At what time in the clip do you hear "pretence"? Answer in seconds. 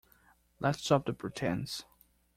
1.13-1.83